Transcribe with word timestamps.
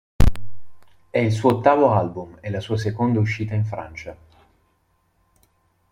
È 1.11 1.19
il 1.19 1.31
suo 1.31 1.57
ottavo 1.57 1.91
album 1.93 2.39
e 2.41 2.49
la 2.49 2.59
sua 2.59 2.75
seconda 2.75 3.19
uscita 3.19 3.53
in 3.53 3.65
Francia. 3.65 4.17